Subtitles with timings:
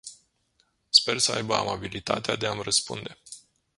[0.89, 3.17] Sper să aibă amabilitatea de a-mi răspunde.